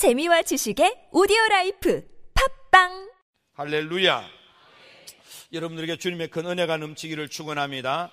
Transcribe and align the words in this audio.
재미와 0.00 0.40
지식의 0.40 1.08
오디오 1.12 1.36
라이프 1.50 2.02
팟빵 2.70 3.10
할렐루야. 3.52 4.24
여러분들에게 5.52 5.98
주님의 5.98 6.28
큰 6.28 6.46
은혜가 6.46 6.78
넘치기를 6.78 7.28
축원합니다. 7.28 8.10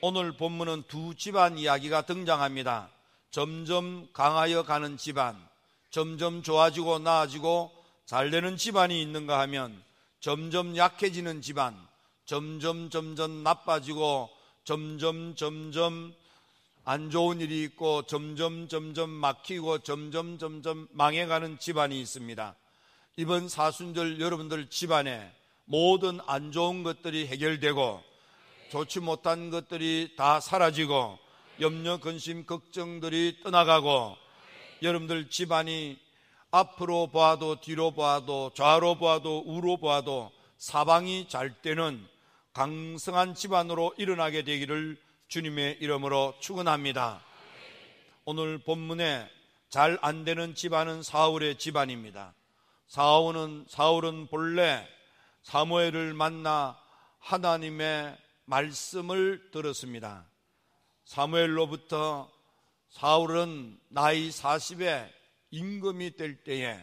오늘 0.00 0.32
본문은 0.38 0.84
두 0.88 1.14
집안 1.14 1.58
이야기가 1.58 2.06
등장합니다. 2.06 2.88
점점 3.30 4.08
강하여 4.14 4.62
가는 4.62 4.96
집안, 4.96 5.36
점점 5.90 6.42
좋아지고 6.42 7.00
나아지고 7.00 7.72
잘 8.06 8.30
되는 8.30 8.56
집안이 8.56 9.02
있는가 9.02 9.38
하면 9.40 9.84
점점 10.20 10.78
약해지는 10.78 11.42
집안, 11.42 11.76
점점 12.24 12.88
점점 12.88 13.42
나빠지고 13.42 14.30
점점 14.64 15.34
점점 15.34 16.14
안 16.90 17.10
좋은 17.10 17.42
일이 17.42 17.64
있고 17.64 18.04
점점 18.04 18.66
점점 18.66 19.10
막히고 19.10 19.80
점점 19.80 20.38
점점 20.38 20.88
망해가는 20.92 21.58
집안이 21.58 22.00
있습니다. 22.00 22.56
이번 23.18 23.50
사순절 23.50 24.22
여러분들 24.22 24.70
집안에 24.70 25.30
모든 25.66 26.18
안 26.26 26.50
좋은 26.50 26.84
것들이 26.84 27.26
해결되고 27.26 28.02
좋지 28.70 29.00
못한 29.00 29.50
것들이 29.50 30.14
다 30.16 30.40
사라지고 30.40 31.18
염려, 31.60 31.98
근심, 31.98 32.46
걱정들이 32.46 33.40
떠나가고 33.44 34.16
여러분들 34.80 35.28
집안이 35.28 35.98
앞으로 36.50 37.08
보아도 37.08 37.60
뒤로 37.60 37.90
보아도 37.90 38.50
좌로 38.54 38.94
보아도 38.94 39.42
우로 39.44 39.76
보아도 39.76 40.32
사방이 40.56 41.28
잘 41.28 41.52
때는 41.60 42.02
강성한 42.54 43.34
집안으로 43.34 43.92
일어나게 43.98 44.42
되기를 44.42 44.96
주님의 45.28 45.76
이름으로 45.80 46.34
축원합니다. 46.40 47.22
오늘 48.24 48.58
본문에 48.58 49.30
잘 49.68 49.98
안 50.00 50.24
되는 50.24 50.54
집안은 50.54 51.02
사울의 51.02 51.58
집안입니다. 51.58 52.34
사울은 52.86 53.66
사울은 53.68 54.28
본래 54.28 54.88
사무엘을 55.42 56.14
만나 56.14 56.78
하나님의 57.18 58.16
말씀을 58.46 59.50
들었습니다. 59.50 60.24
사무엘로부터 61.04 62.32
사울은 62.88 63.78
나이 63.88 64.30
40에 64.30 65.10
임금이 65.50 66.16
될 66.16 66.42
때에 66.42 66.78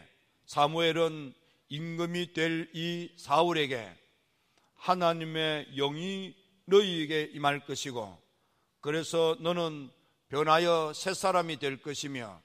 사무엘은 0.46 1.34
임금이 1.68 2.32
될 2.32 2.70
이 2.74 3.10
사울에게 3.16 3.92
하나님의 4.76 5.74
영이 5.74 6.36
너희에게 6.66 7.30
임할 7.32 7.66
것이고 7.66 8.25
그래서 8.86 9.36
너는 9.40 9.90
변하여 10.28 10.92
새 10.94 11.12
사람이 11.12 11.56
될 11.56 11.82
것이며 11.82 12.40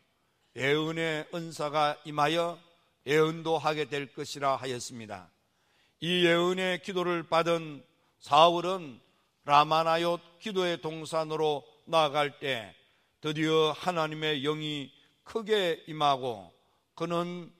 예언의 0.55 1.27
은사가 1.31 2.01
임하여 2.03 2.57
예언도 3.05 3.59
하게 3.59 3.85
될 3.85 4.11
것이라 4.11 4.55
하였습니다. 4.55 5.29
이 5.99 6.25
예언의 6.25 6.81
기도를 6.81 7.21
받은 7.21 7.85
사울은 8.17 8.99
라마나옳 9.45 10.17
기도의 10.39 10.81
동산으로 10.81 11.63
나아갈 11.85 12.39
때 12.39 12.73
드디어 13.21 13.73
하나님의 13.73 14.41
영이 14.41 14.91
크게 15.23 15.83
임하고 15.85 16.51
그는 16.95 17.53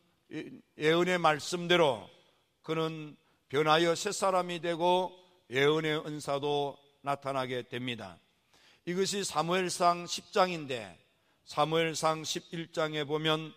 예언의 0.79 1.19
말씀대로 1.19 2.09
그는 2.63 3.15
변하여 3.47 3.93
새 3.93 4.11
사람이 4.11 4.59
되고 4.61 5.15
예언의 5.51 5.99
은사도 5.99 6.79
나타나게 7.03 7.67
됩니다. 7.69 8.17
이것이 8.85 9.23
사무엘상 9.23 10.05
10장인데 10.05 10.95
사무엘상 11.45 12.23
11장에 12.23 13.07
보면 13.07 13.53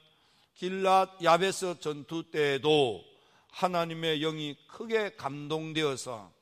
길랏 0.58 1.22
야베스 1.24 1.80
전투 1.80 2.30
때에도 2.30 3.02
하나님의 3.50 4.20
영이 4.20 4.56
크게 4.66 5.16
감동되어서 5.16 6.32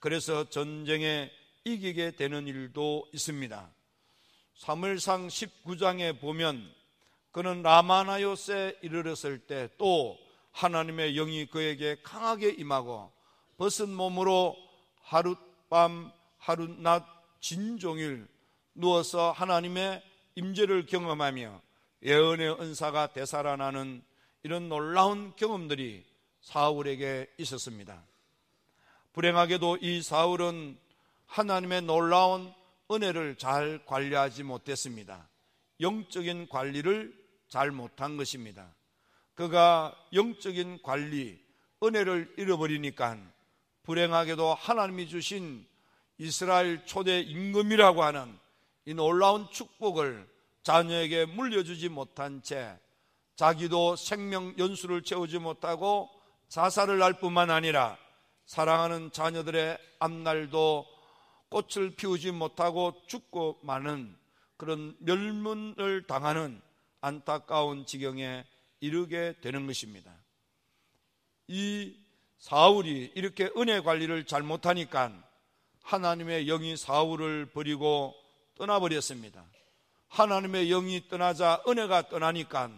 그래서 0.00 0.48
전쟁에 0.48 1.30
이기게 1.64 2.12
되는 2.12 2.46
일도 2.46 3.08
있습니다. 3.12 3.70
사무엘상 4.56 5.28
19장에 5.28 6.18
보면 6.20 6.72
그는 7.32 7.62
라마나요스에 7.62 8.78
이르렀을 8.82 9.38
때 9.40 9.68
또 9.78 10.18
하나님의 10.52 11.14
영이 11.14 11.46
그에게 11.46 11.96
강하게 12.02 12.50
임하고 12.50 13.12
벗은 13.56 13.92
몸으로 13.92 14.56
하룻밤 15.02 16.12
하룻낮 16.38 17.19
진종일 17.40 18.28
누워서 18.74 19.32
하나님의 19.32 20.02
임재를 20.34 20.86
경험하며 20.86 21.60
예언의 22.02 22.60
은사가 22.60 23.12
되살아나는 23.12 24.02
이런 24.42 24.68
놀라운 24.68 25.34
경험들이 25.36 26.04
사울에게 26.40 27.30
있었습니다. 27.38 28.02
불행하게도 29.12 29.78
이 29.80 30.02
사울은 30.02 30.78
하나님의 31.26 31.82
놀라운 31.82 32.52
은혜를 32.90 33.36
잘 33.36 33.84
관리하지 33.84 34.42
못했습니다. 34.42 35.28
영적인 35.80 36.48
관리를 36.48 37.14
잘 37.48 37.70
못한 37.70 38.16
것입니다. 38.16 38.74
그가 39.34 39.94
영적인 40.12 40.82
관리, 40.82 41.40
은혜를 41.82 42.34
잃어버리니까 42.36 43.18
불행하게도 43.82 44.54
하나님이 44.54 45.08
주신 45.08 45.66
이스라엘 46.20 46.84
초대 46.84 47.20
임금이라고 47.20 48.02
하는 48.02 48.38
이 48.84 48.92
놀라운 48.92 49.50
축복을 49.50 50.28
자녀에게 50.62 51.24
물려주지 51.24 51.88
못한 51.88 52.42
채 52.42 52.78
자기도 53.36 53.96
생명 53.96 54.54
연수를 54.58 55.02
채우지 55.02 55.38
못하고 55.38 56.10
자살을 56.48 57.02
할 57.02 57.14
뿐만 57.14 57.48
아니라 57.50 57.96
사랑하는 58.44 59.12
자녀들의 59.12 59.78
앞날도 59.98 60.86
꽃을 61.48 61.96
피우지 61.96 62.32
못하고 62.32 63.00
죽고 63.06 63.60
마는 63.62 64.14
그런 64.58 64.94
멸문을 64.98 66.06
당하는 66.06 66.60
안타까운 67.00 67.86
지경에 67.86 68.44
이르게 68.80 69.36
되는 69.40 69.66
것입니다. 69.66 70.14
이 71.48 71.96
사울이 72.36 73.12
이렇게 73.14 73.50
은혜 73.56 73.80
관리를 73.80 74.26
잘못하니까 74.26 75.29
하나님의 75.90 76.46
영이 76.46 76.76
사울을 76.76 77.46
버리고 77.46 78.14
떠나버렸습니다. 78.56 79.44
하나님의 80.06 80.68
영이 80.68 81.08
떠나자 81.08 81.64
은혜가 81.66 82.08
떠나니까 82.08 82.70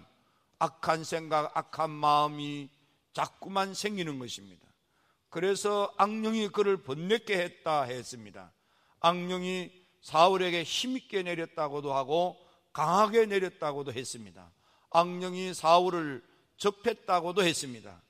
악한 0.59 1.05
생각, 1.05 1.55
악한 1.55 1.91
마음이 1.91 2.71
자꾸만 3.13 3.75
생기는 3.75 4.19
것입니다. 4.19 4.67
그래서 5.29 5.93
악령이 5.99 6.49
그를 6.49 6.79
번뇌게 6.79 7.39
했다 7.39 7.83
했습니다. 7.83 8.51
악령이 9.01 9.71
사울에게 10.01 10.63
힘있게 10.63 11.23
내렸다고도 11.23 11.93
하고 11.93 12.39
강하게 12.73 13.27
내렸다고도 13.27 13.93
했습니다. 13.93 14.51
악령이 14.89 15.53
사울을 15.53 16.25
접했다고도 16.57 17.45
했습니다. 17.45 18.01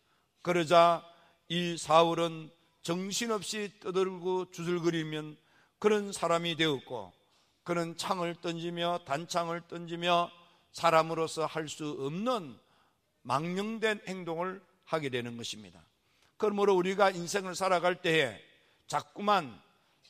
그러자 0.43 1.05
이 1.49 1.77
사울은 1.77 2.53
정신없이 2.83 3.73
떠들고 3.81 4.51
주술거리면 4.51 5.37
그런 5.79 6.13
사람이 6.13 6.57
되었고 6.57 7.13
그는 7.65 7.97
창을 7.97 8.35
던지며 8.41 9.01
단창을 9.05 9.63
던지며 9.69 10.31
사람으로서 10.73 11.47
할 11.47 11.69
수 11.69 11.97
없는 12.01 12.59
망령된 13.23 14.01
행동을 14.09 14.63
하게 14.85 15.09
되는 15.09 15.37
것입니다. 15.37 15.81
그러므로 16.37 16.75
우리가 16.75 17.11
인생을 17.11 17.55
살아갈 17.55 18.03
때에 18.03 18.41
자꾸만 18.89 19.61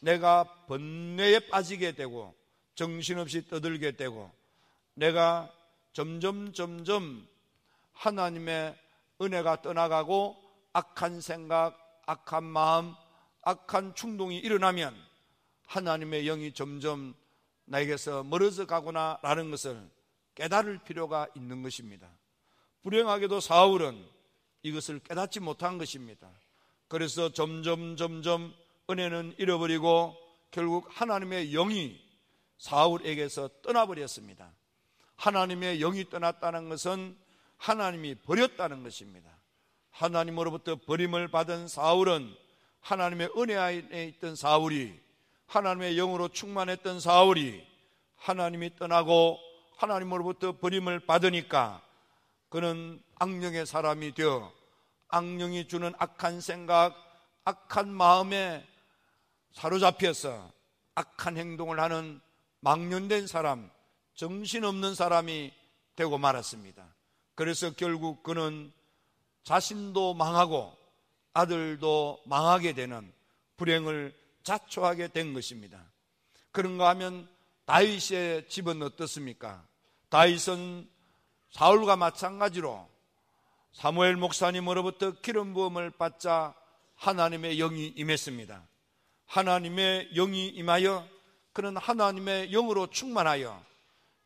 내가 0.01 0.45
번뇌에 0.67 1.49
빠지게 1.49 1.93
되고 1.93 2.35
정신없이 2.75 3.47
떠들게 3.49 3.93
되고 3.93 4.33
내가 4.95 5.53
점점 5.93 6.55
점점 6.55 7.27
하나님의 7.93 8.75
은혜가 9.21 9.61
떠나가고 9.61 10.37
악한 10.73 11.21
생각, 11.21 11.82
악한 12.07 12.45
마음, 12.45 12.95
악한 13.43 13.95
충동이 13.95 14.39
일어나면 14.39 14.95
하나님의 15.67 16.25
영이 16.25 16.53
점점 16.53 17.15
나에게서 17.65 18.25
멀어져 18.25 18.67
가구나 18.67 19.19
라는 19.23 19.51
것을 19.51 19.91
깨달을 20.35 20.79
필요가 20.85 21.27
있는 21.35 21.63
것입니다. 21.63 22.09
불행하게도 22.83 23.41
사울은 23.41 24.05
이것을 24.63 25.01
깨닫지 25.01 25.41
못한 25.41 25.79
것입니다. 25.79 26.31
그래서 26.89 27.33
점점 27.33 27.97
점점 27.97 28.55
은혜는 28.91 29.37
잃어버리고 29.39 30.17
결국 30.51 30.89
하나님의 30.91 31.51
영이 31.53 32.01
사울에게서 32.59 33.49
떠나버렸습니다. 33.63 34.53
하나님의 35.17 35.79
영이 35.79 36.11
떠났다는 36.11 36.69
것은 36.69 37.17
하나님이 37.57 38.17
버렸다는 38.17 38.83
것입니다. 38.83 39.31
하나님으로부터 39.93 40.77
버림을 40.77 41.29
받은 41.29 41.69
사울은 41.69 42.35
하나님의 42.81 43.31
은혜 43.37 43.57
안에 43.57 44.07
있던 44.09 44.35
사울이 44.35 45.01
하나님의 45.47 45.95
영으로 45.97 46.29
충만했던 46.29 47.01
사울이 47.01 47.65
하나님이 48.17 48.77
떠나고 48.77 49.39
하나님으로부터 49.77 50.59
버림을 50.59 51.01
받으니까 51.01 51.83
그는 52.49 53.03
악령의 53.19 53.67
사람이 53.67 54.15
되어 54.15 54.53
악령이 55.09 55.69
주는 55.69 55.93
악한 55.99 56.41
생각, 56.41 56.97
악한 57.45 57.93
마음에 57.93 58.67
사로잡혀서 59.53 60.51
악한 60.95 61.37
행동을 61.37 61.81
하는 61.81 62.21
망년된 62.61 63.27
사람, 63.27 63.71
정신없는 64.15 64.95
사람이 64.95 65.53
되고 65.97 66.17
말았습니다. 66.17 66.87
그래서 67.35 67.73
결국 67.75 68.23
그는 68.23 68.73
자신도 69.45 70.15
망하고 70.15 70.77
아들도 71.33 72.21
망하게 72.27 72.75
되는 72.75 73.13
불행을 73.57 74.15
자초하게 74.43 75.09
된 75.09 75.35
것입니다. 75.35 75.83
그런가 76.51 76.89
하면 76.91 77.29
다윗의 77.65 78.49
집은 78.49 78.83
어떻습니까? 78.83 79.65
다윗은 80.09 80.89
사울과 81.51 81.97
마찬가지로 81.97 82.89
사무엘 83.73 84.17
목사님으로부터 84.17 85.13
기름 85.23 85.55
부음을 85.55 85.91
받자 85.91 86.55
하나님의 86.97 87.57
영이 87.57 87.95
임했습니다. 87.97 88.63
하나님의 89.27 90.11
영이 90.15 90.49
임하여 90.49 91.09
그는 91.53 91.77
하나님의 91.77 92.51
영으로 92.51 92.89
충만하여 92.89 93.63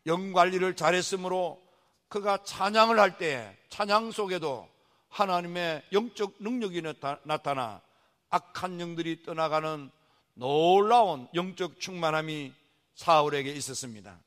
영 0.07 0.33
관리를 0.33 0.75
잘했으므로 0.77 1.63
그가 2.09 2.39
찬양을 2.45 2.99
할 2.99 3.19
때 3.19 3.57
찬양 3.69 4.13
속에도 4.13 4.69
하나님의 5.17 5.83
영적 5.93 6.35
능력이 6.41 6.83
나타나 7.23 7.81
악한 8.29 8.79
영들이 8.81 9.23
떠나가는 9.23 9.91
놀라운 10.35 11.27
영적 11.35 11.81
충만함이 11.81 12.53
사울에게 12.95 13.51
있었습니다. 13.53 14.21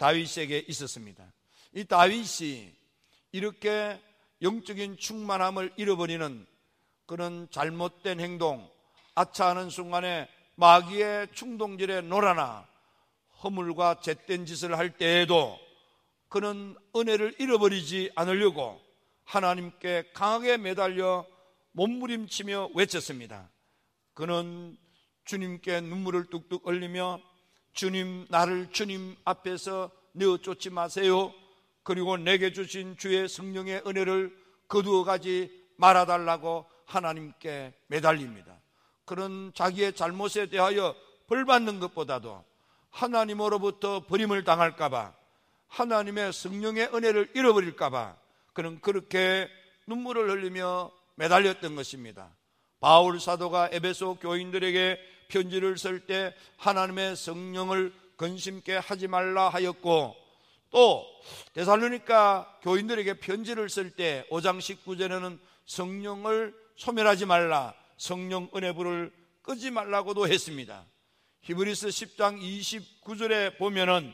다윗에게 0.00 0.64
있었습니다. 0.66 1.32
이 1.74 1.84
다윗이 1.84 2.74
이렇게 3.30 4.00
영적인 4.42 4.96
충만함을 4.96 5.74
잃어버리는 5.76 6.44
그런 7.06 7.48
잘못된 7.52 8.18
행동, 8.18 8.68
아차하는 9.14 9.70
순간에 9.70 10.28
마귀의 10.56 11.28
충동질에 11.34 12.00
놀아나 12.00 12.66
허물과 13.44 14.00
잿된 14.00 14.44
짓을 14.44 14.76
할 14.76 14.96
때에도 14.96 15.56
그는 16.28 16.76
은혜를 16.96 17.36
잃어버리지 17.38 18.10
않으려고 18.16 18.83
하나님께 19.24 20.10
강하게 20.12 20.56
매달려 20.56 21.26
몸부림치며 21.72 22.70
외쳤습니다. 22.74 23.50
그는 24.14 24.76
주님께 25.24 25.80
눈물을 25.80 26.26
뚝뚝 26.26 26.66
흘리며 26.66 27.20
주님 27.72 28.26
나를 28.30 28.70
주님 28.70 29.16
앞에서 29.24 29.90
내어 30.12 30.38
쫓지 30.38 30.70
마세요. 30.70 31.32
그리고 31.82 32.16
내게 32.16 32.52
주신 32.52 32.96
주의 32.96 33.28
성령의 33.28 33.82
은혜를 33.86 34.34
거두어 34.68 35.04
가지 35.04 35.50
말아 35.76 36.06
달라고 36.06 36.66
하나님께 36.86 37.74
매달립니다. 37.88 38.60
그런 39.04 39.52
자기의 39.54 39.94
잘못에 39.94 40.46
대하여 40.48 40.94
벌 41.26 41.44
받는 41.44 41.80
것보다도 41.80 42.44
하나님으로부터 42.90 44.06
버림을 44.06 44.44
당할까봐 44.44 45.14
하나님의 45.68 46.32
성령의 46.32 46.90
은혜를 46.94 47.32
잃어버릴까봐 47.34 48.16
그는 48.54 48.80
그렇게 48.80 49.48
눈물을 49.86 50.30
흘리며 50.30 50.90
매달렸던 51.16 51.76
것입니다. 51.76 52.34
바울 52.80 53.20
사도가 53.20 53.70
에베소 53.72 54.16
교인들에게 54.16 54.98
편지를 55.28 55.76
쓸 55.76 56.06
때 56.06 56.34
하나님의 56.56 57.16
성령을 57.16 57.92
근심케 58.16 58.76
하지 58.76 59.08
말라 59.08 59.48
하였고 59.48 60.14
또 60.70 61.06
데살로니까 61.52 62.60
교인들에게 62.62 63.14
편지를 63.14 63.68
쓸 63.68 63.90
때 63.90 64.26
5장 64.30 64.58
19절에는 64.58 65.38
성령을 65.66 66.54
소멸하지 66.76 67.26
말라 67.26 67.74
성령 67.96 68.48
은혜불을 68.54 69.12
끄지 69.42 69.70
말라고도 69.70 70.28
했습니다. 70.28 70.84
히브리스 71.42 71.88
10장 71.88 72.40
29절에 72.40 73.58
보면은 73.58 74.12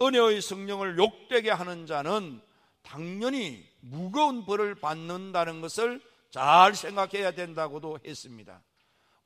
은혜의 0.00 0.40
성령을 0.42 0.98
욕되게 0.98 1.50
하는 1.50 1.86
자는 1.86 2.40
당연히 2.88 3.62
무거운 3.80 4.46
벌을 4.46 4.74
받는다는 4.74 5.60
것을 5.60 6.00
잘 6.30 6.74
생각해야 6.74 7.32
된다고도 7.32 8.00
했습니다. 8.04 8.62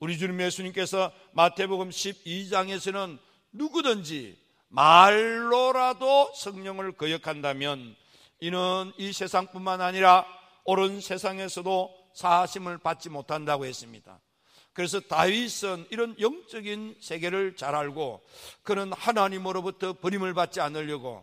우리 0.01 0.19
주님 0.19 0.41
예수님께서 0.41 1.13
마태복음 1.33 1.91
12장에서는 1.91 3.19
누구든지 3.53 4.37
말로라도 4.69 6.33
성령을 6.35 6.93
거역한다면 6.93 7.95
이는 8.41 8.93
이 8.99 9.13
세상뿐만 9.13 9.81
아니라 9.81 10.27
옳은 10.65 11.01
세상에서도 11.01 11.95
사심을 12.15 12.79
받지 12.79 13.11
못한다고 13.11 13.65
했습니다. 13.65 14.21
그래서 14.73 14.99
다윗은 14.99 15.87
이런 15.91 16.19
영적인 16.19 16.97
세계를 17.01 17.57
잘 17.57 17.77
알고 17.77 18.23
그는 18.65 18.93
하나님으로부터 18.93 19.93
버림을 19.95 20.35
받지 20.35 20.61
않으려고 20.61 21.23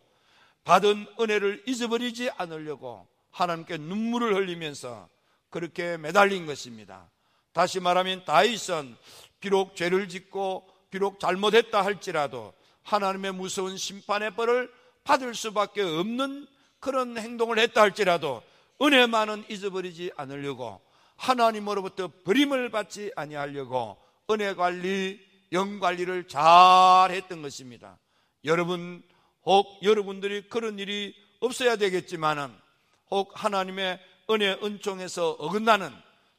받은 0.69 1.07
은혜를 1.19 1.63
잊어버리지 1.65 2.29
않으려고 2.37 3.07
하나님께 3.31 3.77
눈물을 3.79 4.35
흘리면서 4.35 5.09
그렇게 5.49 5.97
매달린 5.97 6.45
것입니다. 6.45 7.09
다시 7.53 7.79
말하면 7.79 8.23
다윗은 8.23 8.95
비록 9.39 9.75
죄를 9.75 10.07
짓고 10.07 10.69
비록 10.91 11.19
잘못했다 11.19 11.83
할지라도 11.83 12.53
하나님의 12.83 13.33
무서운 13.33 13.77
심판의 13.77 14.35
벌을 14.35 14.71
받을 15.03 15.33
수밖에 15.33 15.81
없는 15.81 16.45
그런 16.79 17.17
행동을 17.17 17.57
했다 17.57 17.81
할지라도 17.81 18.43
은혜만은 18.79 19.45
잊어버리지 19.49 20.11
않으려고 20.17 20.81
하나님으로부터 21.15 22.11
버림을 22.25 22.69
받지 22.69 23.11
아니하려고 23.15 23.97
은혜 24.29 24.53
관리, 24.53 25.19
영 25.51 25.79
관리를 25.79 26.27
잘 26.27 27.09
했던 27.09 27.41
것입니다. 27.41 27.97
여러분, 28.45 29.01
혹 29.49 29.79
여러분들이 29.81 30.43
그런 30.47 30.77
일이 30.77 31.15
없어야 31.39 31.75
되겠지만은 31.75 32.53
혹 33.09 33.31
하나님의 33.33 33.99
은혜 34.29 34.51
은총에서 34.61 35.37
어긋나는 35.39 35.91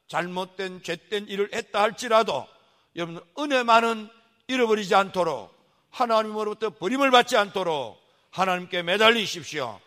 잘못된 0.06 0.84
죄된 0.84 1.26
일을 1.26 1.50
했다 1.52 1.82
할지라도 1.82 2.46
여러분 2.94 3.20
은혜만은 3.36 4.08
잃어버리지 4.46 4.94
않도록 4.94 5.52
하나님으로부터 5.90 6.70
버림을 6.70 7.10
받지 7.10 7.36
않도록 7.36 8.00
하나님께 8.30 8.84
매달리십시오. 8.84 9.80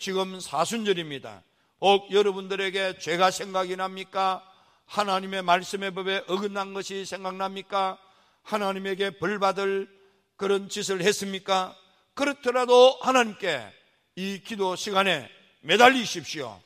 지금 0.00 0.40
사순절입니다. 0.40 1.44
혹 1.80 2.10
여러분들에게 2.10 2.98
죄가 2.98 3.30
생각이 3.30 3.76
납니까? 3.76 4.42
하나님의 4.86 5.42
말씀의 5.42 5.92
법에 5.92 6.24
어긋난 6.26 6.74
것이 6.74 7.04
생각납니까? 7.04 7.96
하나님에게 8.42 9.18
벌 9.18 9.38
받을 9.38 9.88
그런 10.36 10.68
짓을 10.68 11.02
했습니까? 11.02 11.76
그렇더라도 12.16 12.98
하나님께 13.02 13.62
이 14.16 14.40
기도 14.42 14.74
시간에 14.74 15.30
매달리십시오. 15.60 16.58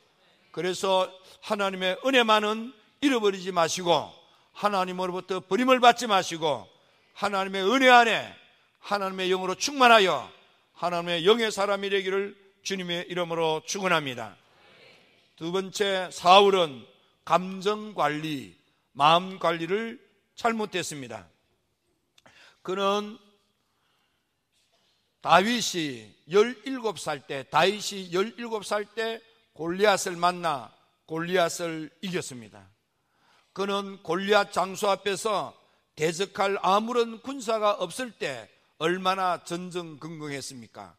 그래서 0.51 1.11
하나님의 1.41 1.97
은혜만은 2.05 2.73
잃어버리지 3.01 3.51
마시고 3.51 4.09
하나님으로부터 4.53 5.41
버림을 5.41 5.81
받지 5.81 6.07
마시고 6.07 6.67
하나님의 7.13 7.69
은혜 7.69 7.89
안에 7.89 8.33
하나님의 8.79 9.27
영으로 9.27 9.55
충만하여 9.55 10.31
하나님의 10.73 11.25
영의 11.25 11.51
사람이 11.51 11.89
되기를 11.89 12.35
주님의 12.63 13.07
이름으로 13.09 13.63
축원합니다. 13.65 14.37
두 15.35 15.51
번째 15.51 16.09
사울은 16.13 16.85
감정 17.25 17.93
관리, 17.93 18.55
마음 18.93 19.37
관리를 19.37 19.99
잘못했습니다. 20.35 21.27
그는 22.61 23.17
다윗이 25.21 26.15
17살 26.29 27.27
때, 27.27 27.43
다윗이 27.49 28.11
17살 28.11 28.93
때 28.95 29.21
골리앗을 29.53 30.15
만나 30.15 30.73
골리앗을 31.05 31.91
이겼습니다. 32.01 32.67
그는 33.53 34.01
골리앗 34.01 34.51
장수 34.51 34.89
앞에서 34.89 35.55
대적할 35.95 36.57
아무런 36.61 37.21
군사가 37.21 37.71
없을 37.71 38.11
때 38.11 38.49
얼마나 38.77 39.43
전전긍긍했습니까? 39.43 40.95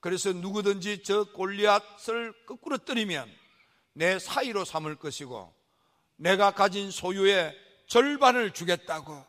그래서 0.00 0.32
누구든지 0.32 1.04
저 1.04 1.24
골리앗을 1.32 2.34
거꾸로 2.44 2.76
때리면 2.76 3.30
내 3.94 4.18
사이로 4.18 4.64
삼을 4.64 4.96
것이고 4.96 5.54
내가 6.16 6.50
가진 6.50 6.90
소유의 6.90 7.56
절반을 7.86 8.50
주겠다고 8.50 9.24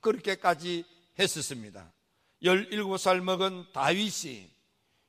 그렇게까지 0.00 0.84
했었습니다. 1.18 1.92
17살 2.42 3.20
먹은 3.20 3.66
다윗이 3.72 4.50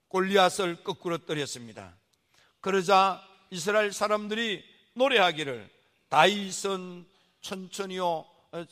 골리앗을 0.08 0.84
거꾸로 0.84 1.18
때렸습니다. 1.20 1.96
그러자 2.62 3.24
이스라엘 3.52 3.94
사람들이 3.94 4.64
노래하기를 4.94 5.70
다윗은 6.10 7.06
천천히요 7.42 8.26
어, 8.52 8.66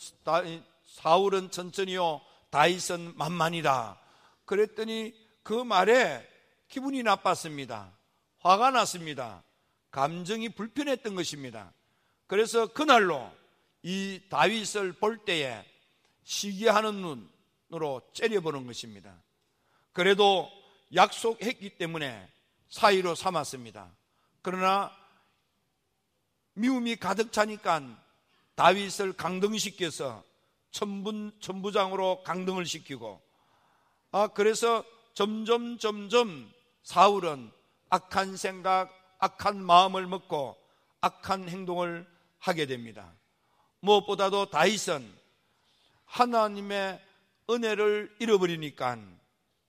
사울은 0.86 1.52
천천히요 1.52 2.22
다윗은 2.50 3.14
만만이다. 3.16 4.00
그랬더니 4.46 5.14
그 5.44 5.54
말에 5.54 6.28
기분이 6.68 7.04
나빴습니다. 7.04 7.92
화가 8.40 8.72
났습니다. 8.72 9.44
감정이 9.92 10.50
불편했던 10.50 11.16
것입니다. 11.16 11.72
그래서 12.28 12.68
그날로 12.68 13.32
이 13.84 14.20
다윗을 14.30 14.94
볼 14.94 15.18
때에 15.20 15.64
시기하는 16.24 17.02
눈 17.02 17.37
으로 17.74 18.02
째려보는 18.14 18.66
것입니다. 18.66 19.14
그래도 19.92 20.50
약속했기 20.96 21.78
때문에 21.78 22.30
사이로 22.70 23.14
삼았습니다. 23.14 23.92
그러나 24.42 24.92
미움이 26.54 26.96
가득 26.96 27.32
차니까 27.34 27.82
다윗을 28.56 29.14
강등시켜서 29.14 30.24
천분, 30.72 31.32
천부장으로 31.42 32.24
강등을 32.24 32.66
시키고 32.66 33.22
아 34.12 34.28
그래서 34.28 34.84
점점 35.14 35.78
점점 35.78 36.52
사울은 36.84 37.52
악한 37.90 38.38
생각, 38.38 38.92
악한 39.20 39.62
마음을 39.62 40.08
먹고 40.08 40.58
악한 41.02 41.50
행동을 41.50 42.08
하게 42.40 42.66
됩니다. 42.66 43.14
무엇보다도 43.82 44.50
다윗은 44.50 45.18
하나님의 46.06 47.07
은혜를 47.50 48.16
잃어버리니까 48.20 48.98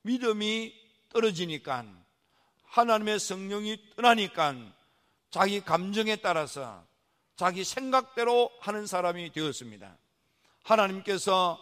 믿음이 0.02 0.74
떨어지니까 1.10 1.84
하나님의 2.64 3.18
성령이 3.18 3.78
떠나니까 3.96 4.54
자기 5.30 5.60
감정에 5.60 6.16
따라서 6.16 6.84
자기 7.36 7.64
생각대로 7.64 8.50
하는 8.60 8.86
사람이 8.86 9.32
되었습니다. 9.32 9.96
하나님께서 10.64 11.58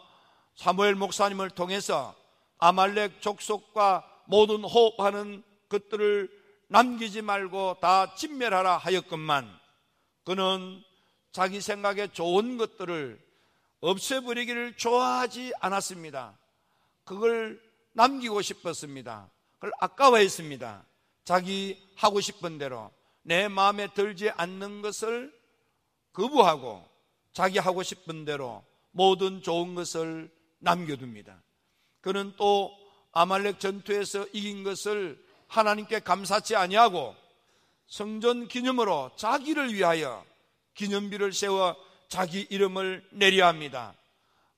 사무엘 0.55 0.95
목사님을 0.95 1.51
통해서 1.51 2.15
아말렉 2.59 3.21
족속과 3.21 4.23
모든 4.27 4.65
호흡하는 4.65 5.43
것들을 5.69 6.31
남기지 6.69 7.23
말고 7.23 7.77
다 7.81 8.15
진멸하라 8.15 8.79
하였건만 8.79 9.49
그는 10.25 10.83
자기 11.31 11.61
생각에 11.61 12.09
좋은 12.09 12.57
것들을 12.57 13.26
없애버리기를 13.81 14.77
좋아하지 14.77 15.53
않았습니다. 15.61 16.39
그걸 17.05 17.61
남기고 17.93 18.43
싶었습니다. 18.43 19.31
그걸 19.55 19.73
아까워했습니다. 19.81 20.85
자기 21.25 21.83
하고 21.97 22.21
싶은 22.21 22.59
대로 22.59 22.91
내 23.23 23.49
마음에 23.49 23.89
들지 23.93 24.31
않는 24.31 24.83
것을 24.83 25.33
거부하고 26.13 26.87
자기 27.33 27.59
하고 27.59 27.83
싶은 27.83 28.25
대로 28.25 28.65
모든 28.93 29.43
좋은 29.43 29.75
것을 29.75 30.31
남겨둡니다. 30.59 31.43
그는 32.01 32.33
또 32.37 32.73
아말렉 33.13 33.61
전투에서 33.61 34.27
이긴 34.33 34.63
것을 34.63 35.23
하나님께 35.49 36.01
감사치 36.01 36.57
아니하고 36.57 37.15
성전 37.87 38.49
기념으로 38.49 39.11
자기를 39.17 39.73
위하여 39.75 40.25
기념비를 40.75 41.33
세워 41.33 41.77
자기 42.09 42.47
이름을 42.51 43.07
내려 43.11 43.47
합니다. 43.47 43.95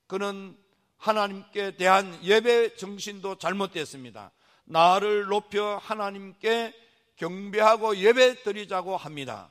그는 0.07 0.57
하나님께 0.97 1.77
대한 1.77 2.19
예배 2.23 2.75
정신도 2.75 3.37
잘못됐습니다. 3.37 4.31
나를 4.65 5.25
높여 5.25 5.77
하나님께 5.77 6.73
경배하고 7.15 7.97
예배 7.97 8.43
드리자고 8.43 8.97
합니다. 8.97 9.49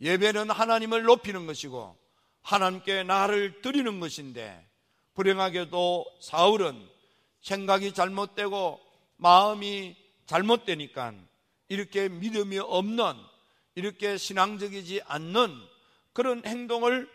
예배는 0.00 0.50
하나님을 0.50 1.02
높이는 1.02 1.46
것이고 1.46 1.96
하나님께 2.42 3.02
나를 3.02 3.60
드리는 3.60 4.00
것인데 4.00 4.66
불행하게도 5.14 6.06
사울은 6.20 6.88
생각이 7.42 7.92
잘못되고 7.92 8.80
마음이 9.16 9.96
잘못되니까 10.26 11.14
이렇게 11.68 12.08
믿음이 12.08 12.58
없는 12.58 13.14
이렇게 13.74 14.16
신앙적이지 14.16 15.02
않는 15.06 15.54
그런 16.12 16.42
행동을 16.44 17.08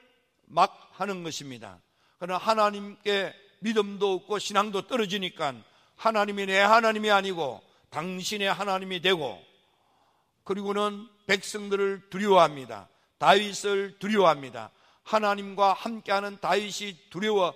막 0.53 0.91
하는 0.93 1.23
것입니다. 1.23 1.79
그러나 2.19 2.37
하나님께 2.37 3.33
믿음도 3.59 4.13
없고 4.13 4.39
신앙도 4.39 4.87
떨어지니까 4.87 5.55
하나님이 5.95 6.45
내 6.45 6.59
하나님이 6.59 7.11
아니고 7.11 7.61
당신의 7.89 8.51
하나님이 8.51 9.01
되고 9.01 9.41
그리고는 10.43 11.07
백성들을 11.27 12.09
두려워합니다. 12.09 12.87
다윗을 13.17 13.97
두려워합니다. 13.99 14.71
하나님과 15.03 15.73
함께하는 15.73 16.39
다윗이 16.39 17.09
두려워 17.09 17.53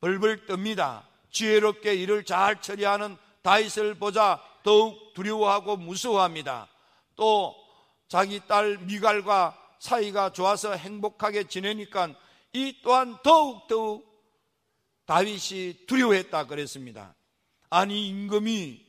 벌벌 0.00 0.46
뜹니다. 0.46 1.02
지혜롭게 1.30 1.94
일을 1.94 2.24
잘 2.24 2.60
처리하는 2.60 3.16
다윗을 3.42 3.94
보자 3.94 4.42
더욱 4.62 5.14
두려워하고 5.14 5.76
무서워합니다. 5.76 6.68
또 7.16 7.54
자기 8.08 8.40
딸 8.46 8.78
미갈과 8.78 9.61
사이가 9.82 10.30
좋아서 10.30 10.76
행복하게 10.76 11.48
지내니까 11.48 12.14
이 12.52 12.78
또한 12.84 13.18
더욱 13.24 13.66
더욱 13.66 14.06
다윗이 15.06 15.86
두려워했다 15.88 16.46
그랬습니다. 16.46 17.16
아니 17.68 18.06
임금이 18.06 18.86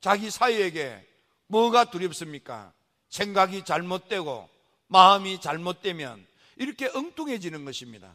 자기 0.00 0.30
사이에게 0.30 1.06
뭐가 1.46 1.84
두렵습니까? 1.84 2.72
생각이 3.08 3.64
잘못되고 3.64 4.48
마음이 4.88 5.40
잘못되면 5.40 6.26
이렇게 6.56 6.90
엉뚱해지는 6.92 7.64
것입니다. 7.64 8.12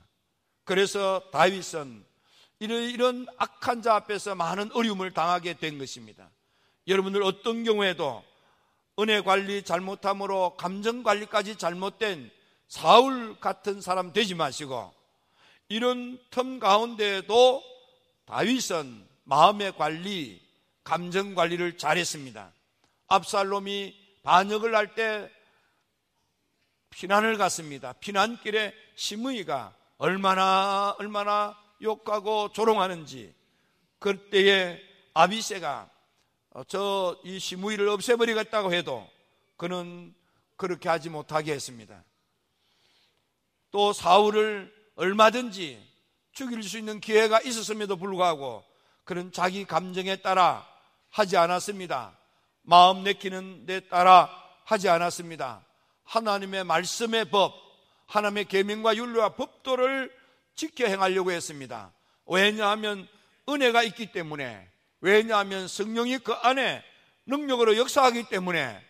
그래서 0.66 1.24
다윗은 1.32 2.06
이런, 2.60 2.84
이런 2.90 3.26
악한 3.38 3.82
자 3.82 3.96
앞에서 3.96 4.36
많은 4.36 4.74
어려움을 4.74 5.14
당하게 5.14 5.54
된 5.54 5.78
것입니다. 5.78 6.30
여러분들 6.88 7.24
어떤 7.24 7.64
경우에도 7.64 8.22
은혜 9.00 9.22
관리 9.22 9.64
잘못함으로 9.64 10.56
감정 10.58 11.04
관리까지 11.04 11.58
잘못된 11.58 12.32
사울 12.68 13.40
같은 13.40 13.80
사람 13.82 14.12
되지 14.12 14.34
마시고 14.36 14.94
이런 15.70 16.20
틈 16.32 16.60
가운데에도 16.60 17.64
다윗은 18.26 19.08
마음의 19.24 19.78
관리, 19.78 20.42
감정 20.84 21.36
관리를 21.36 21.78
잘했습니다. 21.78 22.52
압살롬이 23.08 23.96
반역을 24.24 24.76
할 24.76 24.96
때 24.96 25.30
피난을 26.90 27.38
갔습니다. 27.38 27.94
피난길에 27.94 28.74
시므이가 28.96 29.76
얼마나 29.98 30.96
얼마나 30.98 31.56
욕하고 31.82 32.52
조롱하는지 32.54 33.34
그때에 34.00 34.82
아비세가 35.14 35.90
저 36.64 37.18
이 37.24 37.40
시므이를 37.40 37.88
없애버리겠다고 37.90 38.74
해도 38.74 39.08
그는 39.58 40.14
그렇게 40.56 40.90
하지 40.90 41.10
못하게 41.10 41.54
했습니다. 41.54 42.04
또 43.72 43.94
사울을 43.94 44.74
얼마든지 44.96 45.86
죽일 46.32 46.64
수 46.64 46.78
있는 46.78 47.00
기회가 47.00 47.42
있었음에도 47.42 47.98
불구하고 47.98 48.64
그는 49.04 49.32
자기 49.32 49.66
감정에 49.66 50.18
따라 50.18 50.68
하지 51.10 51.38
않았습니다. 51.38 52.18
마음 52.64 53.04
내키는 53.04 53.66
데 53.66 53.80
따라 53.82 54.30
하지 54.66 54.90
않았습니다. 54.90 55.66
하나님의 56.04 56.64
말씀의 56.64 57.30
법, 57.30 57.54
하나님의 58.08 58.46
계명과 58.46 58.98
윤리와 58.98 59.36
법도를 59.36 60.12
지켜 60.56 60.88
행하려고 60.88 61.32
했습니다. 61.32 61.94
왜냐하면 62.26 63.08
은혜가 63.48 63.84
있기 63.84 64.12
때문에, 64.12 64.70
왜냐하면 65.02 65.68
성령이 65.68 66.20
그 66.20 66.34
안에 66.34 66.84
능력으로 67.26 67.78
역사하기 67.78 68.30
때문에 68.30 68.84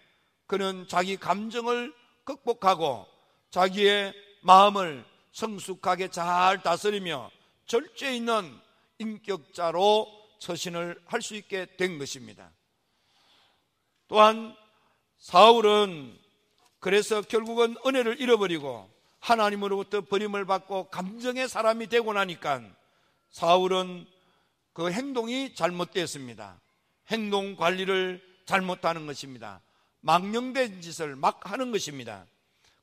그는 0.46 0.88
자기 0.88 1.18
감정을 1.18 1.94
극복하고 2.24 3.06
자기의 3.50 4.14
마음을 4.42 5.06
성숙하게 5.32 6.10
잘 6.10 6.62
다스리며 6.62 7.32
절제 7.66 8.16
있는 8.16 8.58
인격자로 9.00 10.08
처신을 10.40 11.02
할 11.06 11.22
수 11.22 11.36
있게 11.36 11.66
된 11.78 11.98
것입니다. 11.98 12.52
또한 14.08 14.56
사울은 15.18 16.18
그래서 16.80 17.22
결국은 17.22 17.76
은혜를 17.86 18.22
잃어버리고 18.22 18.90
하나님으로부터 19.20 20.02
버림을 20.02 20.46
받고 20.46 20.90
감정의 20.90 21.50
사람이 21.50 21.88
되고 21.88 22.14
나니까 22.14 22.62
사울은 23.32 24.08
그 24.78 24.92
행동이 24.92 25.56
잘못되었습니다. 25.56 26.62
행동 27.08 27.56
관리를 27.56 28.22
잘못하는 28.46 29.08
것입니다. 29.08 29.60
망령된 30.02 30.82
짓을 30.82 31.16
막 31.16 31.50
하는 31.50 31.72
것입니다. 31.72 32.28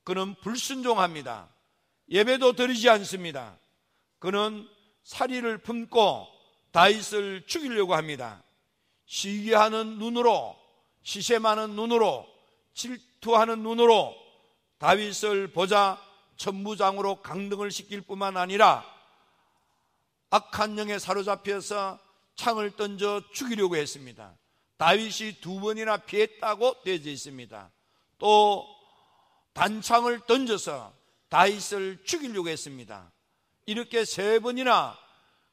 그는 0.02 0.34
불순종합니다. 0.42 1.48
예배도 2.10 2.54
드리지 2.54 2.90
않습니다. 2.90 3.56
그는 4.18 4.68
사리를 5.04 5.56
품고 5.58 6.26
다윗을 6.72 7.44
죽이려고 7.46 7.94
합니다. 7.94 8.42
시기하는 9.06 10.00
눈으로 10.00 10.56
시샘하는 11.04 11.76
눈으로 11.76 12.26
질투하는 12.74 13.62
눈으로 13.62 14.16
다윗을 14.78 15.52
보자 15.52 16.02
천부장으로 16.38 17.22
강등을 17.22 17.70
시킬 17.70 18.00
뿐만 18.00 18.36
아니라 18.36 18.93
악한 20.34 20.76
영에 20.78 20.98
사로잡혀서 20.98 22.00
창을 22.34 22.74
던져 22.74 23.22
죽이려고 23.32 23.76
했습니다. 23.76 24.36
다윗이 24.78 25.36
두 25.40 25.60
번이나 25.60 25.98
피했다고 25.98 26.82
되어져 26.82 27.08
있습니다. 27.10 27.70
또 28.18 28.66
단창을 29.52 30.26
던져서 30.26 30.92
다윗을 31.28 32.02
죽이려고 32.04 32.48
했습니다. 32.48 33.12
이렇게 33.66 34.04
세 34.04 34.40
번이나 34.40 34.98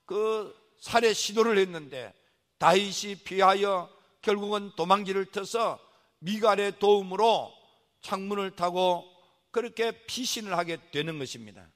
그 0.05 0.51
살해 0.79 1.13
시도를 1.13 1.59
했는데 1.59 2.11
다윗이 2.57 3.17
피하여 3.23 3.87
결국은 4.23 4.71
도망길을 4.75 5.27
터서 5.27 5.79
미갈의 6.19 6.79
도움으로 6.79 7.53
창문을 8.01 8.55
타고 8.55 9.05
그렇게 9.51 9.91
피신을 10.07 10.57
하게 10.57 10.79
되는 10.89 11.19
것입니다. 11.19 11.67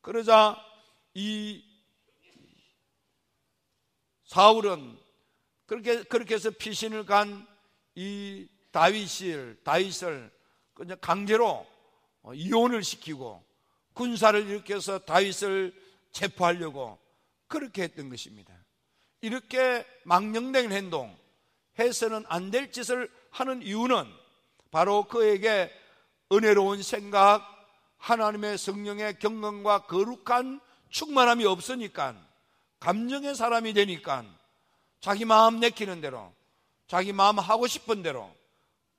그러자 0.00 0.56
이 1.12 1.73
사울은 4.24 4.98
그렇게 5.66 6.02
그렇게 6.04 6.34
해서 6.34 6.50
피신을 6.50 7.06
간 7.06 7.54
이 7.94 8.48
다윗을 8.72 9.60
다윗을 9.62 10.30
그냥 10.74 10.98
강제로 11.00 11.66
이혼을 12.34 12.82
시키고 12.82 13.44
군사를 13.92 14.48
일으켜서 14.48 14.98
다윗을 14.98 15.72
체포하려고 16.10 16.98
그렇게 17.46 17.82
했던 17.82 18.08
것입니다. 18.08 18.52
이렇게 19.20 19.86
망령된 20.04 20.72
행동, 20.72 21.16
해서는 21.78 22.24
안 22.28 22.50
될 22.50 22.72
짓을 22.72 23.10
하는 23.30 23.62
이유는 23.62 24.04
바로 24.70 25.04
그에게 25.04 25.70
은혜로운 26.32 26.82
생각, 26.82 27.48
하나님의 27.98 28.58
성령의 28.58 29.20
경건과 29.20 29.86
거룩한 29.86 30.60
충만함이 30.90 31.44
없으니까 31.46 32.16
감정의 32.84 33.34
사람이 33.34 33.72
되니까 33.72 34.26
자기 35.00 35.24
마음 35.24 35.58
내키는 35.58 36.02
대로 36.02 36.34
자기 36.86 37.14
마음 37.14 37.38
하고 37.38 37.66
싶은 37.66 38.02
대로 38.02 38.30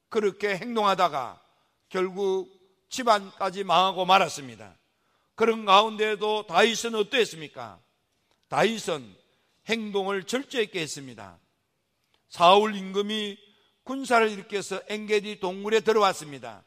그렇게 0.09 0.57
행동하다가 0.57 1.39
결국 1.89 2.49
집안까지 2.89 3.63
망하고 3.63 4.05
말았습니다. 4.05 4.75
그런 5.35 5.65
가운데에도 5.65 6.47
다윗은 6.47 6.95
어떠했습니까? 6.95 7.79
다윗은 8.47 9.15
행동을 9.69 10.23
절제했게 10.23 10.81
했습니다. 10.81 11.37
사울 12.27 12.75
임금이 12.75 13.37
군사를 13.83 14.31
일으켜서 14.31 14.81
엔게디 14.87 15.39
동굴에 15.39 15.81
들어왔습니다. 15.81 16.63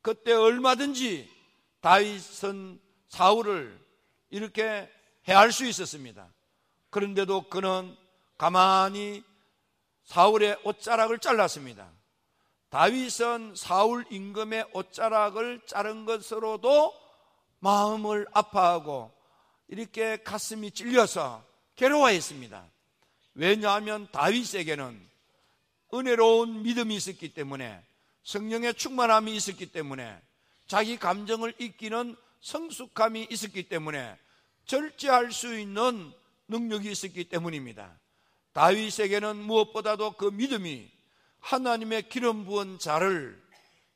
그때 0.00 0.32
얼마든지 0.32 1.28
다윗은 1.82 2.80
사울을 3.08 3.78
이렇게 4.30 4.90
해할 5.28 5.52
수 5.52 5.66
있었습니다. 5.66 6.32
그런데도 6.96 7.50
그는 7.50 7.94
가만히 8.38 9.22
사울의 10.04 10.60
옷자락을 10.64 11.18
잘랐습니다. 11.18 11.90
다윗은 12.70 13.52
사울 13.54 14.06
임금의 14.08 14.70
옷자락을 14.72 15.60
자른 15.66 16.06
것으로도 16.06 16.94
마음을 17.58 18.26
아파하고 18.32 19.12
이렇게 19.68 20.16
가슴이 20.22 20.70
찔려서 20.70 21.44
괴로워했습니다. 21.74 22.64
왜냐하면 23.34 24.08
다윗에게는 24.10 24.98
은혜로운 25.92 26.62
믿음이 26.62 26.96
있었기 26.96 27.34
때문에 27.34 27.78
성령의 28.22 28.72
충만함이 28.72 29.36
있었기 29.36 29.66
때문에 29.70 30.18
자기 30.66 30.98
감정을 30.98 31.56
익히는 31.58 32.16
성숙함이 32.40 33.26
있었기 33.30 33.68
때문에 33.68 34.16
절제할 34.64 35.30
수 35.30 35.58
있는 35.58 36.14
능력이 36.48 36.90
있었기 36.90 37.24
때문입니다. 37.24 37.98
다윗에게는 38.52 39.36
무엇보다도 39.36 40.12
그 40.12 40.26
믿음이 40.26 40.90
하나님의 41.40 42.08
기름 42.08 42.44
부은 42.44 42.78
자를 42.78 43.40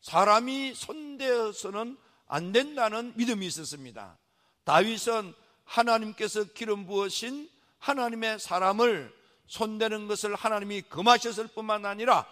사람이 0.01 0.75
손대어서는 0.75 1.97
안 2.27 2.53
된다는 2.53 3.13
믿음이 3.17 3.47
있었습니다. 3.47 4.19
다윗은 4.65 5.35
하나님께서 5.65 6.45
기름 6.53 6.87
부으신 6.87 7.49
하나님의 7.79 8.39
사람을 8.39 9.13
손대는 9.47 10.07
것을 10.07 10.35
하나님이 10.35 10.83
금하셨을 10.83 11.49
뿐만 11.49 11.87
아니라 11.87 12.27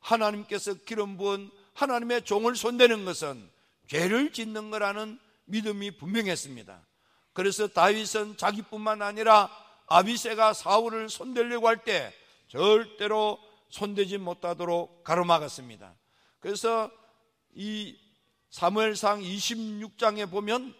하나님께서 0.00 0.74
기름 0.74 1.16
부은 1.16 1.50
하나님의 1.74 2.24
종을 2.24 2.54
손대는 2.54 3.04
것은 3.04 3.48
죄를 3.88 4.32
짓는 4.32 4.70
거라는 4.70 5.18
믿음이 5.46 5.96
분명했습니다. 5.96 6.80
그래서 7.32 7.68
다윗은 7.68 8.36
자기뿐만 8.36 9.02
아니라 9.02 9.50
아비세가 9.86 10.52
사울을 10.52 11.08
손대려고 11.08 11.68
할 11.68 11.84
때 11.84 12.12
절대로 12.48 13.38
손대지 13.68 14.18
못하도록 14.18 15.04
가로막았습니다. 15.04 15.94
그래서 16.40 16.90
이 17.54 17.96
사무엘상 18.50 19.20
26장에 19.20 20.28
보면 20.28 20.74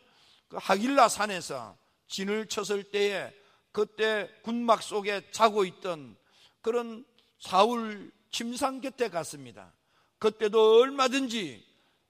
그 0.49 0.57
하길라 0.61 1.09
산에서 1.09 1.79
진을 2.09 2.47
쳤을 2.47 2.83
때에 2.83 3.33
그때 3.71 4.29
군막 4.43 4.83
속에 4.83 5.31
자고 5.31 5.65
있던 5.65 6.17
그런 6.61 7.05
사울 7.39 8.11
침상 8.33 8.81
곁에 8.81 9.09
갔습니다. 9.09 9.73
그때도 10.19 10.81
얼마든지 10.81 11.65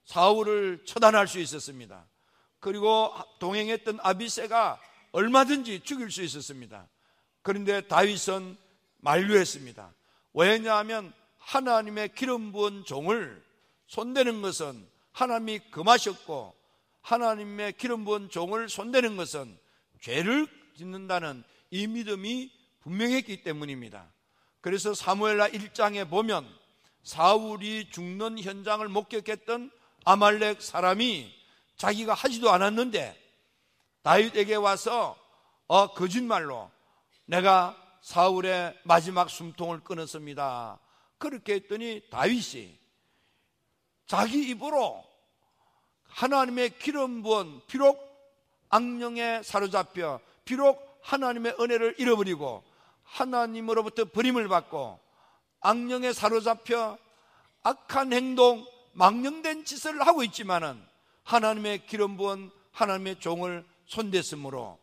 사울을 0.05 0.85
처단할 0.85 1.27
수 1.27 1.39
있었습니다. 1.39 2.07
그리고 2.61 3.13
동행했던 3.39 3.99
아비세가 4.01 4.79
얼마든지 5.11 5.81
죽일 5.81 6.09
수 6.09 6.21
있었습니다. 6.21 6.87
그런데 7.41 7.81
다윗은 7.81 8.55
만류했습니다. 8.99 9.93
왜냐하면 10.33 11.11
하나님의 11.39 12.13
기름 12.15 12.51
부은 12.51 12.85
종을 12.85 13.43
손대는 13.87 14.41
것은 14.41 14.87
하나님이 15.11 15.59
금하셨고 15.71 16.55
하나님의 17.01 17.73
기름 17.73 18.05
부은 18.05 18.29
종을 18.29 18.69
손대는 18.69 19.17
것은 19.17 19.57
죄를 19.99 20.47
짓는다는 20.77 21.43
이 21.71 21.87
믿음이 21.87 22.51
분명했기 22.81 23.41
때문입니다. 23.41 24.07
그래서 24.61 24.93
사무엘라 24.93 25.49
1장에 25.49 26.09
보면 26.09 26.47
사울이 27.03 27.89
죽는 27.89 28.39
현장을 28.39 28.87
목격했던 28.87 29.71
아말렉 30.05 30.61
사람이 30.61 31.40
자기가 31.81 32.13
하지도 32.13 32.51
않았는데 32.51 33.19
다윗에게 34.03 34.53
와서 34.53 35.17
어 35.67 35.93
거짓말로 35.93 36.69
내가 37.25 37.75
사울의 38.01 38.79
마지막 38.83 39.31
숨통을 39.31 39.79
끊었습니다. 39.79 40.79
그렇게 41.17 41.55
했더니 41.55 42.03
다윗이 42.11 42.77
자기 44.05 44.49
입으로 44.49 45.03
하나님의 46.03 46.77
기름 46.77 47.23
부은 47.23 47.61
비록 47.65 47.99
악령에 48.69 49.41
사로잡혀 49.41 50.19
비록 50.45 50.99
하나님의 51.01 51.55
은혜를 51.59 51.95
잃어버리고 51.97 52.63
하나님으로부터 53.03 54.05
버림을 54.05 54.47
받고 54.49 54.99
악령에 55.61 56.13
사로잡혀 56.13 56.99
악한 57.63 58.13
행동, 58.13 58.67
망령된 58.93 59.65
짓을 59.65 60.05
하고 60.05 60.23
있지만은 60.23 60.90
하나님의 61.31 61.85
기름 61.85 62.17
부은 62.17 62.51
하나님의 62.71 63.19
종을 63.21 63.63
손댔으므로 63.85 64.79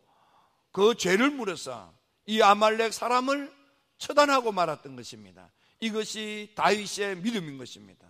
그 0.71 0.95
죄를 0.95 1.29
물어서 1.29 1.93
이 2.25 2.41
아말렉 2.41 2.91
사람을 2.91 3.53
처단하고 3.99 4.51
말았던 4.51 4.95
것입니다. 4.95 5.51
이것이 5.79 6.51
다윗의 6.55 7.17
믿음인 7.17 7.57
것입니다. 7.57 8.07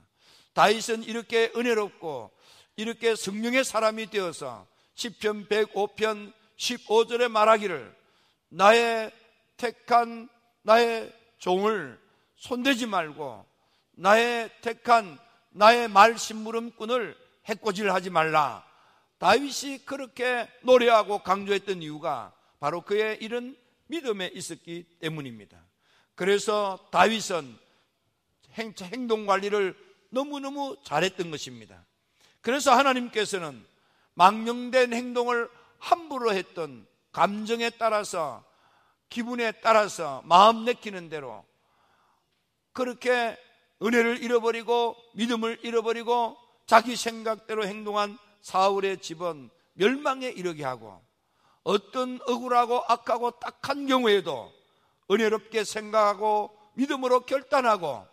다윗은 0.54 1.04
이렇게 1.04 1.52
은혜롭고 1.56 2.32
이렇게 2.78 3.16
성령의 3.16 3.66
사람이 3.66 4.10
되어서 4.10 4.66
시편 4.96 5.48
105편 5.48 6.34
15절에 6.58 7.28
말하기를 7.30 7.96
나의 8.50 9.12
택한 9.58 10.30
나의 10.62 11.14
종을 11.40 12.00
손대지 12.38 12.86
말고 12.86 13.46
나의 13.92 14.50
택한 14.62 15.20
나의 15.52 15.90
말 15.90 16.18
심부름꾼을 16.18 17.16
해코지하지 17.46 18.10
말라. 18.10 18.66
다윗이 19.18 19.86
그렇게 19.86 20.50
노래하고 20.64 21.20
강조했던 21.20 21.82
이유가 21.82 22.34
바로 22.60 22.82
그의 22.82 23.18
이런 23.22 23.56
믿음에 23.88 24.28
있었기 24.34 24.86
때문입니다. 25.00 25.58
그래서 26.16 26.88
다윗은 26.92 27.58
행동 28.54 29.26
관리를 29.26 29.76
너무너무 30.10 30.78
잘했던 30.84 31.32
것입니다. 31.32 31.86
그래서 32.42 32.76
하나님께서는 32.76 33.66
망령된 34.14 34.94
행동을 34.94 35.50
함부로 35.78 36.34
했던 36.34 36.86
감정에 37.12 37.70
따라서 37.72 38.44
기분에 39.10 39.52
따라서 39.64 40.22
마음 40.26 40.66
내키는 40.66 41.10
대로 41.10 41.46
그렇게 42.74 43.38
은혜를 43.82 44.22
잃어버리고 44.24 44.96
믿음을 45.16 45.60
잃어버리고 45.64 46.38
자기 46.70 46.96
생각대로 46.96 47.66
행동한 47.66 48.20
사울의 48.42 49.00
집은 49.00 49.50
멸망에 49.74 50.28
이르게 50.28 50.64
하고 50.64 51.02
어떤 51.64 52.20
억울하고 52.28 52.84
악하고 52.88 53.32
딱한 53.40 53.88
경우에도 53.88 54.54
은혜롭게 55.10 55.64
생각하고 55.64 56.56
믿음으로 56.76 57.22
결단하고 57.22 58.06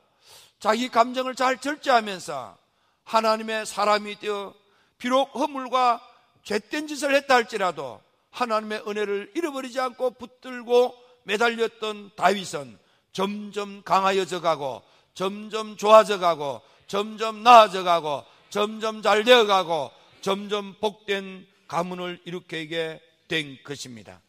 자기 0.59 0.89
감정을 0.89 1.35
잘 1.35 1.59
절제하면서 1.59 2.57
하나님의 3.05 3.67
사람이 3.67 4.21
되어 4.21 4.55
비록 4.97 5.35
허물과 5.35 6.01
죄된 6.43 6.87
짓을 6.87 7.15
했다 7.15 7.35
할지라도 7.35 8.01
하나님의 8.31 8.85
은혜를 8.89 9.33
잃어버리지 9.35 9.79
않고 9.81 10.13
붙들고 10.13 10.95
매달렸던 11.25 12.13
다윗은 12.17 12.79
점점 13.13 13.83
강하여져 13.83 14.41
가고 14.41 14.83
점점 15.13 15.77
좋아져 15.77 16.19
가고 16.19 16.63
점점 16.87 17.43
나아져 17.43 17.83
가고 17.83 18.25
점점 18.51 19.03
잘 19.03 19.25
되어 19.25 19.47
가고 19.47 19.91
점점 20.21 20.75
복된 20.81 21.47
가문을 21.69 22.21
일으키게 22.25 23.01
된 23.29 23.59
것입니다. 23.65 24.21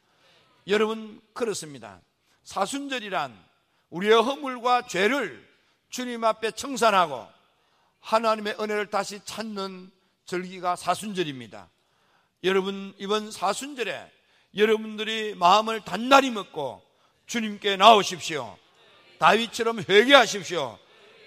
여러분 0.67 1.21
그렇습니다. 1.34 2.01
사순절이란 2.43 3.38
우리의 3.89 4.21
허물과 4.21 4.88
죄를 4.88 5.47
주님 5.89 6.23
앞에 6.23 6.51
청산하고 6.51 7.27
하나님의 7.99 8.56
은혜를 8.60 8.88
다시 8.89 9.19
찾는 9.23 9.91
절기가 10.25 10.75
사순절입니다. 10.75 11.69
여러분 12.43 12.93
이번 12.97 13.32
사순절에 13.32 14.12
여러분들이 14.56 15.36
마음을 15.36 15.82
단단히 15.82 16.32
먹고 16.32 16.84
주님께 17.27 17.77
나오십시오. 17.77 18.58
다윗처럼 19.19 19.84
회개하십시오. 19.88 20.77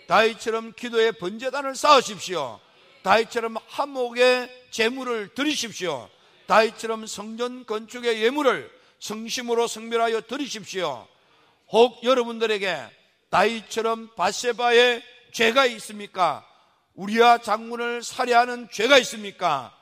다윗처럼 0.07 0.73
기도의 0.75 1.13
번제단을 1.13 1.75
쌓으십시오. 1.75 2.61
다윗처럼 3.03 3.57
한목의 3.67 4.67
재물을 4.71 5.35
드리십시오. 5.35 6.09
다윗처럼 6.47 7.07
성전 7.07 7.65
건축의 7.65 8.23
예물을 8.23 8.71
성심으로 8.99 9.67
성별하여 9.67 10.23
드리십시오. 10.23 11.07
혹 11.69 12.03
여러분들에게 12.05 12.79
다윗처럼 13.31 14.15
바세바의 14.17 15.03
죄가 15.33 15.67
있습니까? 15.67 16.45
우리와 16.95 17.39
장군을 17.39 18.03
살해하는 18.03 18.69
죄가 18.71 18.99
있습니까? 18.99 19.75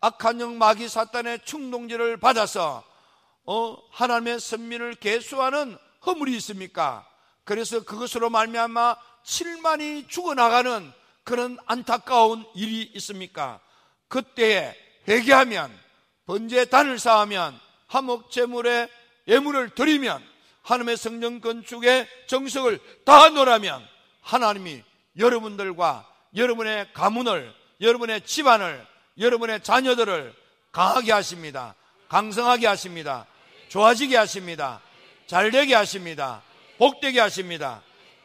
악한 0.00 0.40
영 0.40 0.58
마귀 0.58 0.88
사탄의 0.88 1.40
충동질을 1.44 2.18
받아서 2.18 2.84
어, 3.44 3.76
하나님의 3.90 4.40
선민을 4.40 4.94
개수하는 4.96 5.76
허물이 6.04 6.36
있습니까? 6.36 7.06
그래서 7.44 7.84
그것으로 7.84 8.30
말미암아 8.30 8.96
7만이 9.24 10.08
죽어나가는 10.08 10.92
그런 11.26 11.58
안타까운 11.66 12.46
일이 12.54 12.88
있습니까? 12.94 13.58
그때에 14.06 14.76
회개하면 15.08 15.76
번제단을 16.26 17.00
쌓으면 17.00 17.58
화목 17.88 18.30
제물에 18.30 18.88
예물을 19.26 19.70
드리면 19.70 20.22
하나님의 20.62 20.96
성전 20.96 21.40
건축의 21.40 22.06
정석을 22.28 22.78
다하노라면 23.04 23.84
하나님이 24.20 24.84
여러분들과 25.18 26.08
여러분의 26.36 26.92
가문을 26.92 27.52
여러분의 27.80 28.20
집안을 28.20 28.86
여러분의 29.18 29.64
자녀들을 29.64 30.32
강하게 30.70 31.10
하십니다. 31.10 31.74
강성하게 32.08 32.68
하십니다. 32.68 33.26
좋아지게 33.68 34.16
하십니다. 34.16 34.80
잘되게 35.26 35.74
하십니다. 35.74 36.42
복되게 36.78 37.18
하십니다. 37.18 37.82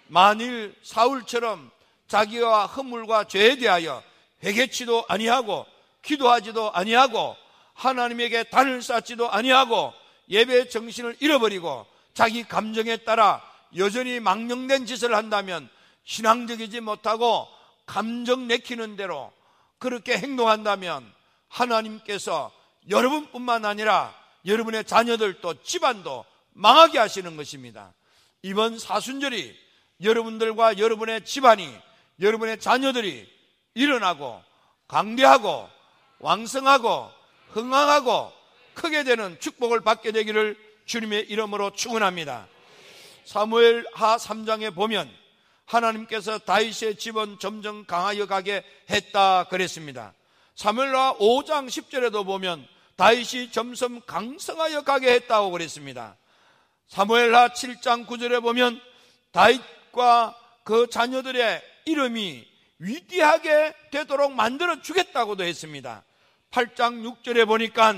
만일 0.07 0.75
사울처럼 0.83 1.71
자기와 2.11 2.65
허물과 2.65 3.23
죄에 3.23 3.55
대하여 3.55 4.03
회개치도 4.43 5.05
아니하고 5.07 5.65
기도하지도 6.01 6.73
아니하고 6.73 7.37
하나님에게 7.73 8.43
단을 8.43 8.81
쌓지도 8.81 9.31
아니하고 9.31 9.93
예배의 10.29 10.69
정신을 10.69 11.15
잃어버리고 11.21 11.85
자기 12.13 12.43
감정에 12.43 12.97
따라 12.97 13.41
여전히 13.77 14.19
망령된 14.19 14.85
짓을 14.85 15.15
한다면 15.15 15.69
신앙적이지 16.03 16.81
못하고 16.81 17.47
감정 17.85 18.45
내키는 18.47 18.97
대로 18.97 19.31
그렇게 19.77 20.17
행동한다면 20.17 21.09
하나님께서 21.47 22.51
여러분뿐만 22.89 23.63
아니라 23.63 24.13
여러분의 24.45 24.83
자녀들도 24.83 25.63
집안도 25.63 26.25
망하게 26.53 26.99
하시는 26.99 27.37
것입니다. 27.37 27.93
이번 28.41 28.79
사순절이 28.79 29.57
여러분들과 30.01 30.77
여러분의 30.77 31.23
집안이 31.23 31.73
여러분의 32.21 32.59
자녀들이 32.59 33.27
일어나고 33.73 34.41
강대하고 34.87 35.67
왕성하고 36.19 37.09
흥황하고 37.49 38.31
크게 38.75 39.03
되는 39.03 39.39
축복을 39.39 39.81
받게 39.81 40.11
되기를 40.11 40.55
주님의 40.85 41.29
이름으로 41.29 41.71
축원합니다. 41.71 42.47
사무엘 43.25 43.85
하 43.93 44.17
3장에 44.17 44.73
보면 44.73 45.09
하나님께서 45.65 46.37
다윗의 46.39 46.97
집은 46.97 47.39
점점 47.39 47.85
강하여 47.85 48.25
가게 48.27 48.63
했다 48.89 49.45
그랬습니다. 49.45 50.13
사무엘 50.55 50.95
하 50.95 51.15
5장 51.17 51.67
10절에도 51.67 52.25
보면 52.25 52.67
다윗이 52.97 53.51
점점 53.51 54.01
강성하여 54.01 54.83
가게 54.83 55.13
했다고 55.13 55.49
그랬습니다. 55.51 56.17
사무엘 56.87 57.33
하 57.33 57.49
7장 57.49 58.05
9절에 58.05 58.41
보면 58.41 58.79
다윗과 59.31 60.35
그 60.63 60.87
자녀들의 60.87 61.70
이름이 61.85 62.47
위대하게 62.79 63.73
되도록 63.91 64.33
만들어 64.33 64.81
주겠다고도 64.81 65.43
했습니다. 65.43 66.03
8장 66.51 67.03
6절에 67.23 67.45
보니까 67.47 67.95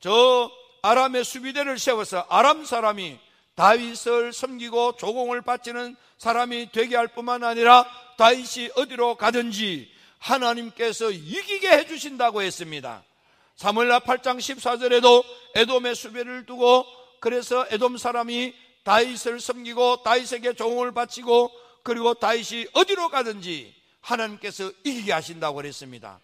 저 0.00 0.50
아람의 0.82 1.24
수비대를 1.24 1.78
세워서 1.78 2.26
아람 2.28 2.64
사람이 2.64 3.18
다윗을 3.54 4.32
섬기고 4.32 4.96
조공을 4.96 5.42
바치는 5.42 5.96
사람이 6.18 6.70
되게 6.72 6.96
할 6.96 7.08
뿐만 7.08 7.42
아니라 7.42 7.86
다윗이 8.16 8.70
어디로 8.76 9.16
가든지 9.16 9.90
하나님께서 10.18 11.10
이기게 11.10 11.68
해주신다고 11.68 12.42
했습니다. 12.42 13.02
사무엘라 13.56 14.00
8장 14.00 14.38
14절에도 14.38 15.24
에돔의 15.56 15.94
수배를 15.94 16.46
두고 16.46 16.86
그래서 17.20 17.66
에돔 17.70 17.98
사람이 17.98 18.54
다윗을 18.84 19.40
섬기고 19.40 20.02
다윗에게 20.04 20.54
종을 20.54 20.92
바치고 20.92 21.50
그리고 21.88 22.12
다윗이 22.12 22.66
어디로 22.74 23.08
가든지 23.08 23.74
하나님께서 24.02 24.70
이기게 24.84 25.10
하신다고 25.10 25.56
그랬습니다. 25.56 26.20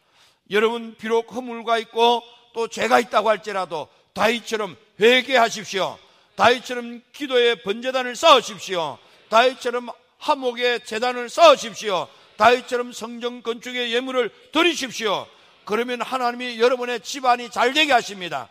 여러분 0.51 0.95
비록 0.99 1.33
허물과 1.33 1.79
있고 1.79 2.23
또 2.53 2.69
죄가 2.69 3.01
있다고 3.01 3.31
할지라도 3.31 3.89
다윗처럼 4.13 4.77
회개하십시오. 5.01 5.99
다윗처럼 6.37 7.01
기도의 7.15 7.63
번제단을 7.63 8.15
쌓으십시오. 8.15 8.99
다윗처럼 9.31 9.89
하목의 10.19 10.85
재단을 10.85 11.31
쌓으십시오. 11.31 12.09
다윗처럼 12.37 12.93
성정 12.93 13.41
건축의 13.41 13.95
예물을 13.95 14.31
드리십시오. 14.53 15.27
그러면 15.65 16.03
하나님이 16.03 16.61
여러분의 16.61 17.01
집안이 17.01 17.51
잘 17.51 17.73
되게 17.73 17.91
하십니다. 17.91 18.51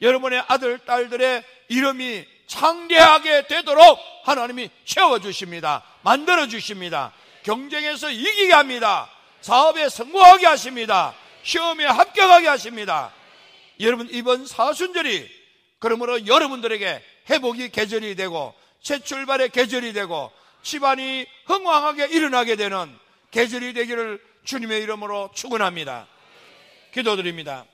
여러분의 0.00 0.42
아들, 0.48 0.78
딸들의 0.78 1.44
이름이 1.68 2.24
창대하게 2.48 3.46
되도록 3.46 4.00
하나님이 4.24 4.70
채워주십니다. 4.84 5.84
만들어주십니다. 6.02 7.12
경쟁에서 7.44 8.10
이기게 8.10 8.52
합니다. 8.52 9.08
사업에 9.40 9.88
성공하게 9.88 10.46
하십니다. 10.46 11.14
시험에 11.42 11.84
합격하게 11.86 12.48
하십니다. 12.48 13.12
여러분, 13.80 14.08
이번 14.10 14.44
사순절이 14.44 15.38
그러므로 15.78 16.26
여러분들에게 16.26 17.02
회복이 17.30 17.70
계절이 17.70 18.16
되고 18.16 18.54
새 18.82 18.98
출발의 18.98 19.50
계절이 19.50 19.92
되고 19.92 20.32
집안이 20.62 21.26
흥왕하게 21.46 22.06
일어나게 22.06 22.56
되는 22.56 22.98
계절이 23.30 23.74
되기를 23.74 24.20
주님의 24.44 24.82
이름으로 24.82 25.30
축원합니다. 25.34 26.08
기도드립니다. 26.92 27.64